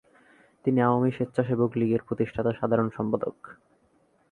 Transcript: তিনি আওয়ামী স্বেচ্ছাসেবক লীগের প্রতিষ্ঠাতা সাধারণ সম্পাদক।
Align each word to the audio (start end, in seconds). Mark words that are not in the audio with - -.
তিনি 0.65 0.79
আওয়ামী 0.81 1.11
স্বেচ্ছাসেবক 1.11 1.71
লীগের 1.75 2.01
প্রতিষ্ঠাতা 2.07 2.51
সাধারণ 2.53 2.87
সম্পাদক। 2.97 3.35